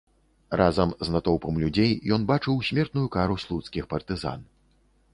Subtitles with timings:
[0.61, 4.39] Разам з натоўпам людзей ён бачыў смертную кару слуцкіх партызан.